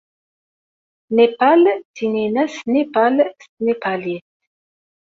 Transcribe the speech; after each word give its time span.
Nepal 1.15 1.63
ttinin-as 1.83 2.55
Nepal 2.73 3.15
s 3.41 3.45
tnepalit. 3.53 4.27